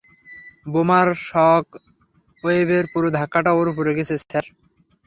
বোমার 0.65 1.07
শকওয়েভের 1.25 2.85
পুরো 2.93 3.07
ধাক্কাটা 3.17 3.51
ওর 3.53 3.67
উপরে 3.73 3.91
গেছে, 3.97 4.15
স্যার। 4.21 4.45